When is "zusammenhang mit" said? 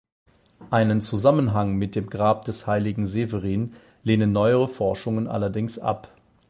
0.99-1.93